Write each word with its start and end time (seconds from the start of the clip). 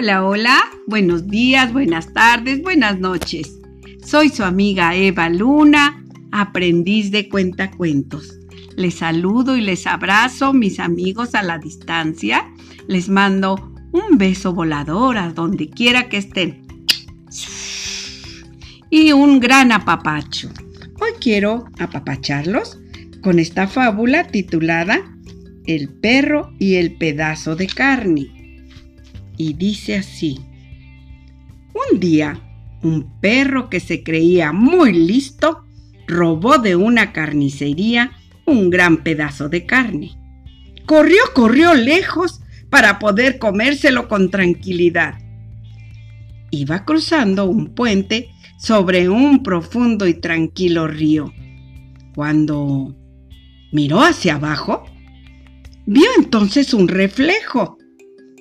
Hola, 0.00 0.24
hola, 0.24 0.60
buenos 0.86 1.26
días, 1.26 1.72
buenas 1.72 2.12
tardes, 2.12 2.62
buenas 2.62 3.00
noches. 3.00 3.58
Soy 4.06 4.28
su 4.28 4.44
amiga 4.44 4.94
Eva 4.94 5.28
Luna, 5.28 6.04
aprendiz 6.30 7.10
de 7.10 7.28
cuentacuentos. 7.28 8.38
Les 8.76 8.94
saludo 8.94 9.56
y 9.56 9.60
les 9.60 9.88
abrazo, 9.88 10.52
mis 10.52 10.78
amigos 10.78 11.34
a 11.34 11.42
la 11.42 11.58
distancia. 11.58 12.48
Les 12.86 13.08
mando 13.08 13.74
un 13.90 14.18
beso 14.18 14.54
volador 14.54 15.18
a 15.18 15.32
donde 15.32 15.68
quiera 15.68 16.08
que 16.08 16.18
estén. 16.18 16.64
Y 18.90 19.10
un 19.10 19.40
gran 19.40 19.72
apapacho. 19.72 20.48
Hoy 21.00 21.10
quiero 21.20 21.64
apapacharlos 21.80 22.78
con 23.20 23.40
esta 23.40 23.66
fábula 23.66 24.28
titulada 24.28 25.00
El 25.66 25.88
perro 25.88 26.52
y 26.60 26.76
el 26.76 26.96
pedazo 26.98 27.56
de 27.56 27.66
carne 27.66 28.37
y 29.38 29.54
dice 29.54 29.96
así. 29.96 30.40
Un 31.92 32.00
día, 32.00 32.38
un 32.82 33.20
perro 33.20 33.70
que 33.70 33.80
se 33.80 34.02
creía 34.02 34.52
muy 34.52 34.92
listo 34.92 35.64
robó 36.06 36.58
de 36.58 36.76
una 36.76 37.12
carnicería 37.12 38.12
un 38.44 38.70
gran 38.70 38.98
pedazo 38.98 39.48
de 39.48 39.66
carne. 39.66 40.12
Corrió, 40.86 41.18
corrió 41.34 41.74
lejos 41.74 42.40
para 42.70 42.98
poder 42.98 43.38
comérselo 43.38 44.08
con 44.08 44.30
tranquilidad. 44.30 45.18
Iba 46.50 46.84
cruzando 46.84 47.44
un 47.44 47.74
puente 47.74 48.30
sobre 48.58 49.08
un 49.08 49.42
profundo 49.42 50.06
y 50.06 50.14
tranquilo 50.14 50.88
río. 50.88 51.32
Cuando 52.14 52.96
miró 53.70 54.00
hacia 54.00 54.36
abajo, 54.36 54.84
vio 55.86 56.08
entonces 56.16 56.72
un 56.72 56.88
reflejo 56.88 57.78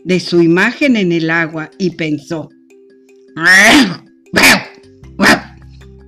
de 0.07 0.21
su 0.21 0.41
imagen 0.41 0.95
en 0.95 1.11
el 1.11 1.29
agua 1.29 1.69
y 1.77 1.89
pensó, 1.89 2.49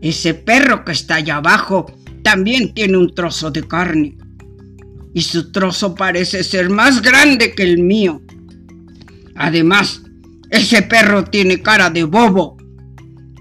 ese 0.02 0.34
perro 0.34 0.86
que 0.86 0.94
está 0.94 1.16
allá 1.16 1.36
abajo 1.36 1.86
también 2.24 2.74
tiene 2.74 2.98
un 2.98 3.14
trozo 3.14 3.52
de 3.52 3.68
carne. 3.68 4.18
Y 5.14 5.22
su 5.22 5.52
trozo 5.52 5.96
parece 5.96 6.46
ser 6.46 6.70
más 6.70 7.02
grande 7.02 7.54
que 7.54 7.64
el 7.64 7.80
mío. 7.84 8.22
Además, 9.36 10.02
ese 10.50 10.82
perro 10.84 11.26
tiene 11.26 11.62
cara 11.62 11.90
de 11.90 12.06
bobo. 12.06 12.56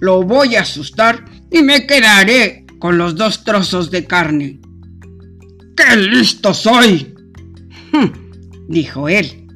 Lo 0.00 0.24
voy 0.24 0.56
a 0.56 0.62
asustar 0.62 1.24
y 1.52 1.62
me 1.62 1.86
quedaré 1.86 2.66
con 2.80 2.98
los 2.98 3.14
dos 3.14 3.44
trozos 3.44 3.92
de 3.92 4.04
carne. 4.04 4.58
¡Qué 5.76 5.96
listo 5.96 6.52
soy! 6.52 7.14
dijo 8.68 9.08
él. 9.08 9.47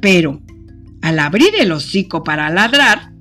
Pero, 0.00 0.40
al 1.02 1.18
abrir 1.18 1.50
el 1.58 1.72
hocico 1.72 2.22
para 2.22 2.50
ladrar, 2.50 3.12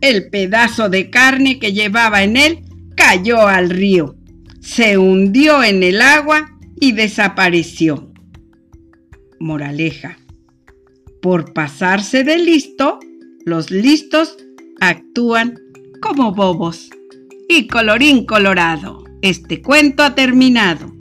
el 0.00 0.30
pedazo 0.30 0.88
de 0.88 1.10
carne 1.10 1.58
que 1.58 1.72
llevaba 1.72 2.22
en 2.22 2.36
él 2.36 2.64
cayó 2.96 3.46
al 3.46 3.70
río, 3.70 4.16
se 4.60 4.98
hundió 4.98 5.62
en 5.64 5.82
el 5.82 6.00
agua 6.00 6.58
y 6.80 6.92
desapareció. 6.92 8.12
Moraleja. 9.40 10.18
Por 11.22 11.52
pasarse 11.52 12.22
de 12.22 12.38
listo, 12.38 13.00
los 13.44 13.70
listos 13.70 14.36
actúan 14.80 15.58
como 16.00 16.32
bobos. 16.32 16.90
Y 17.48 17.66
colorín 17.66 18.26
colorado, 18.26 19.04
este 19.22 19.62
cuento 19.62 20.02
ha 20.02 20.14
terminado. 20.14 20.97